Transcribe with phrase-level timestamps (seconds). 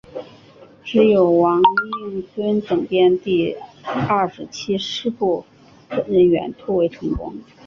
[0.83, 1.61] 只有王
[2.01, 3.55] 应尊整编第
[4.09, 5.45] 二十七师部
[5.89, 7.35] 分人员突围成功。